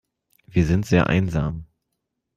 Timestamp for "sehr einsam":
0.87-1.67